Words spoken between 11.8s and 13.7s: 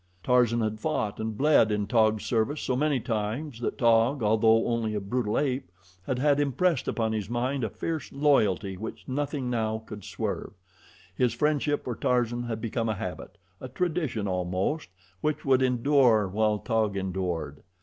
for Tarzan had become a habit, a